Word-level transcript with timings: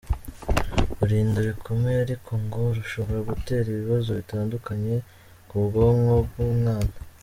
urinda 1.03 1.39
bikomeye 1.49 1.97
ariko 2.05 2.31
ngo 2.43 2.61
rushobora 2.77 3.19
gutera 3.29 3.65
ibibazo 3.69 4.09
bitandukanye 4.19 4.95
ku 5.49 5.55
bwonko 5.65 6.15
bw’umwana. 6.27 6.93